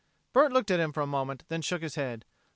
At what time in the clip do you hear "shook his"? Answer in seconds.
1.61-1.93